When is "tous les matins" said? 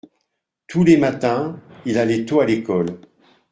0.65-1.59